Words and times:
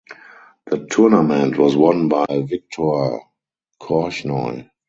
The 0.65 0.87
tournament 0.87 1.59
was 1.59 1.75
won 1.77 2.09
by 2.09 2.25
Viktor 2.27 3.19
Korchnoi. 3.79 4.67